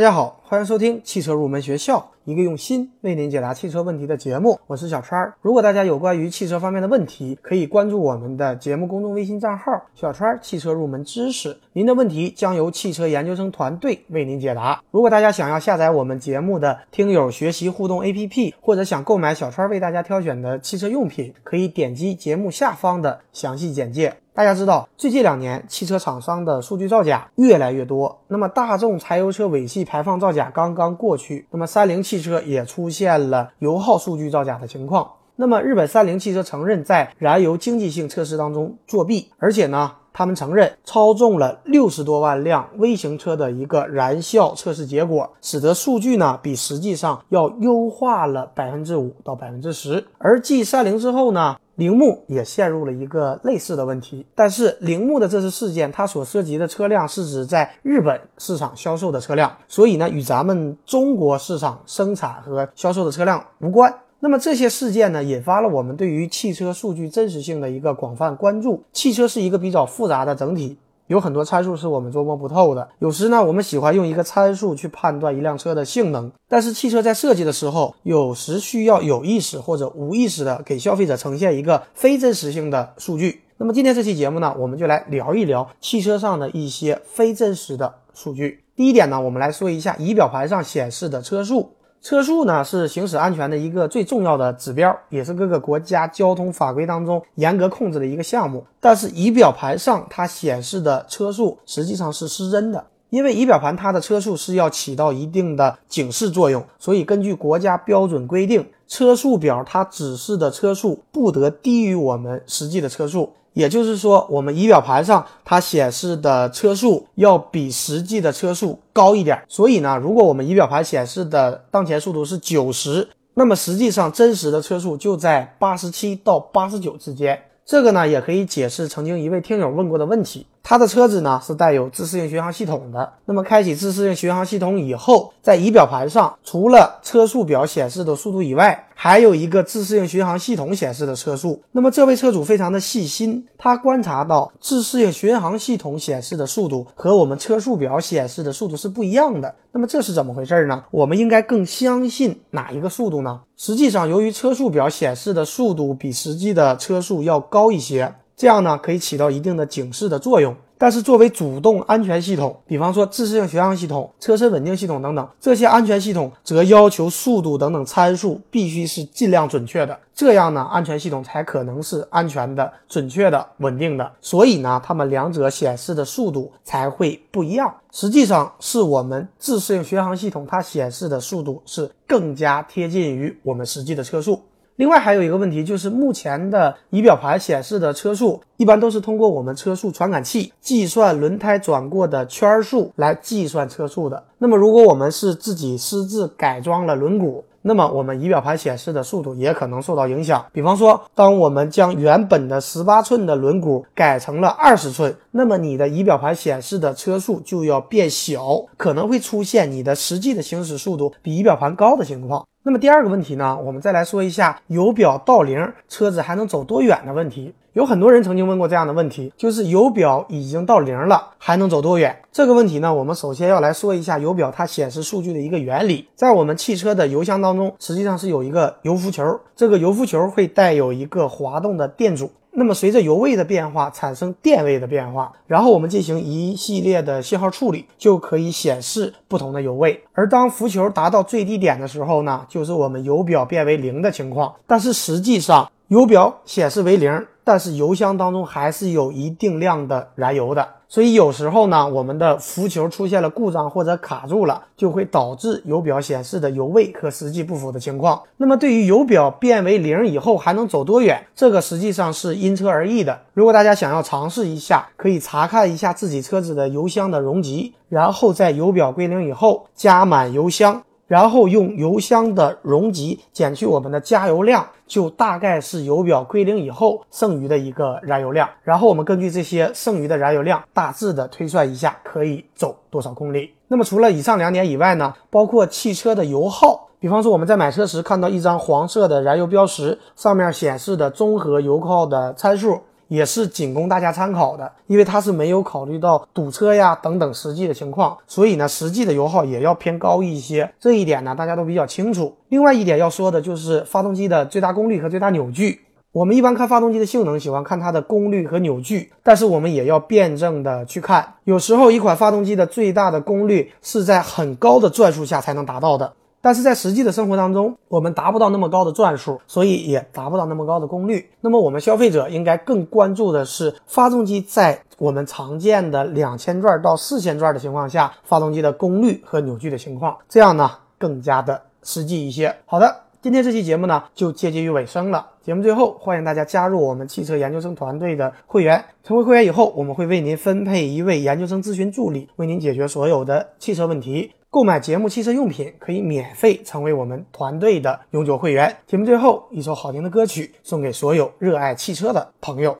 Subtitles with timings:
[0.00, 4.58] 大家好，欢迎收听汽车入门学校，一个用心为您解答汽车问题的节目。
[4.66, 5.34] 我是小川儿。
[5.42, 11.54] 如果大家有关于汽车方面的问题，可以关注我们的节目公众微信账号“小川儿汽车入门知识”。
[11.74, 14.82] 您的问题将由汽车研究生团队为您解答。
[14.90, 24.14] 如果大家想要下载我们节目的听友学习互动 APP，或者想购买小川为大家挑选的汽车用品，可以点击节目下方的详细简介。
[24.40, 28.22] 大家知道，最近两年汽车厂商的数据造假越来越多。
[28.26, 35.06] 那么，大众柴油车尾气排放造假刚刚过去，那么三菱汽车也出现了油耗数据造假的情况。
[35.36, 50.04] 那么，日本三菱汽车承认在燃油经济性测试当中作弊，而且呢，他们承认操纵了六十多万辆微型车的一个燃效测试结果，使得数据呢比实际上要优化了百分之五到百分之十。
[50.18, 51.56] 而继三菱之后呢？
[51.76, 63.90] 铃木也陷入了一个类似的问题，但是铃木的这次事件，它所涉及的车辆是指在日本市场销售的车辆，所以呢，与咱们中国市场生产和销售的车辆无关。
[64.22, 68.82] 那么这些事件呢，引发了我们对于汽车数据真实性的一个广泛关注。
[68.92, 70.76] 汽车是一个比较复杂的整体。
[71.06, 72.86] 有很多参数是我们琢磨不透的。
[72.98, 83.40] 有时呢，我们喜欢用一个参数去判断一辆车的性能，但是汽车在设计的时候，有时需要有意识或者无意识的给消费者呈现一个非真实性的数据。
[83.56, 88.62] 那么今天这期节目呢，我们就来聊一聊汽车上的一些非真实的数据。
[88.76, 91.70] 第一点呢，我们来说一下仪表盘上显示的车速。
[92.02, 98.64] 车速呢是行驶安全的一个最重要的指标，也是各个国家交通法规当中严格控制的一个项目。
[98.80, 113.30] 但是仪表盘上它显示的车速实际上是失真的，因为仪表盘它的车速是要起到一定的警示作用，所以根据国家标准规定，车速表它指示的车速不得低于我们实际的车速。
[113.52, 119.42] 也就是说，我们仪表盘上它显示的车速要比实际的车速高一点。
[119.48, 127.40] 所以呢，如果我们仪表盘显示的当前速度是九十，那么实际上真实的车速就在八十七到八十九之间。
[127.64, 130.46] 这个呢，也可以解释曾经一位听友问过的问题。
[130.62, 133.12] 他的车子呢是带有自适应巡航系统的。
[133.24, 141.60] 那么开启自适应巡航系统以后，在仪表盘上，除了车速表显示的速度以外，还有一个自适应巡航系统显示的车速。
[141.72, 149.52] 那么这位车主非常的细心，他观察到自适应巡航系统显示的速度和我们车速表显示的速度是不一样的。
[149.72, 150.84] 那么这是怎么回事呢？
[150.90, 153.40] 我们应该更相信哪一个速度呢？
[153.56, 158.14] 实际上，由于车速表显示的速度比实际的车速要高一些。
[158.40, 160.56] 这样呢，可以起到一定的警示的作用。
[160.78, 174.10] 但是作为主动安全系统，比方说自适应巡航系统、车身稳定系统等等这些安全系统，则要求速度等等参数必须是尽量准确的，这样呢，安全系统才可能是安全的、准确的、稳定的。
[174.22, 177.70] 所以呢，它们两者显示的速度才会不一样。
[177.92, 184.40] 实际上是我们自适应巡航系统它显示的速度是更加贴近于我们实际的车速。
[184.80, 194.24] 另外还有一个问题，就是目前的仪表盘显示的车速，一般都是通过我们车速传感器计算轮胎转过的圈数来计算车速的。
[194.38, 200.42] 那么如果我们是自己私自改装了轮毂，那么我们仪表盘显示的速度也可能受到影响。
[200.50, 212.46] 比方说，当我们将原本的十八寸的轮毂改成了二十寸，那么你的仪表盘显示的车速就要变小，可能会出现你的实际的行驶速度比仪表盘高的情况。
[212.62, 217.54] 那么第二个问题呢，我们再来说一下油表到零，车子还能走多远的问题。
[217.72, 222.14] 有很多人曾经问过这样的问题，就是油表已经到零了，还能走多远？
[222.30, 226.06] 这个问题呢，我们首先要来说一下油表它显示数据的一个原理。
[226.14, 232.30] 在我们汽车的油箱当中，实际上是有一个油浮球，这个油浮球会带有一个滑动的电阻。
[232.52, 240.02] 那么随着油位的变化，产生电位的变化，然后我们进行一系列的信号处理，就可以显示不同的油位。
[240.12, 244.52] 而当浮球达到最低点的时候呢，就是我们油表变为零的情况。
[244.66, 250.64] 但是实际上，油表显示为零，但是油箱当中还是有一定量的燃油的。
[250.86, 258.22] 所以有时候呢，我们的浮球出现了故障或者卡住了，就会导致油表显示的油位和实际不符的情况。
[258.36, 263.18] 那么对于油表变为零以后还能走多远，这个实际上是因车而异的。
[263.34, 270.84] 如果大家想要尝试一下，可以查看一下自己车子的油箱的容积，然后在油表归零以后加满油箱。
[271.10, 278.48] 然后用油箱的容积减去我们的加油量，就大概是油表归零以后剩余的一个燃油量。
[278.62, 283.50] 然后我们根据这些剩余的燃油量，大致的推算一下可以走多少公里。
[283.66, 292.78] 那么除了以上两点以外呢，包括汽车的油耗，比方说我们在买车时看到一张黄色的燃油标识，上面显示的综合油耗的参数。
[293.10, 300.72] 也是仅供大家参考的，因为它是没有考虑到堵车呀等等实际的情况，所以呢，实际的油耗也要偏高一些。
[300.78, 302.32] 这一点呢，大家都比较清楚。
[302.50, 305.80] 另外一点要说的就是发动机的最大功率和最大扭矩。
[306.12, 311.34] 我们一般看发动机的性能，喜欢看它的功率和扭矩，但是我们也要辩证的去看。
[311.44, 321.30] 有时候一款发动机的最大的功率是在很高的转速下才能达到的，但是在实际的生活当中，我们达不到那么高的转速，所以也达不到那么高的功率。
[321.40, 332.54] 那么我们消费者应该更关注的是发动机在我们常见的两千转到四千转的情况下，发动机的功率和扭矩的情况，这样呢更加的实际一些。
[332.66, 332.94] 好的。
[333.22, 335.26] 今天这期节目呢，就接近于尾声了。
[335.42, 338.82] 节目最后，欢迎大家加入我们汽车研究生团队的会员。
[339.04, 344.32] 成为会员以后，我们会为您分配一位研究生咨询助理，为您解决所有的汽车问题。
[344.52, 348.78] 购买节目汽车用品可以免费成为我们团队的永久会员。
[348.84, 352.76] 节目最后一首好听的歌曲，送给所有热爱汽车的朋友。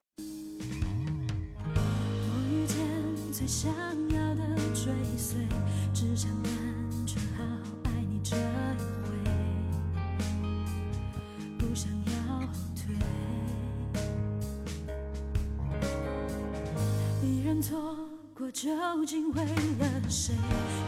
[17.62, 18.09] 错
[18.42, 20.34] 我究竟为了谁？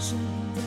[0.00, 0.62] 生命的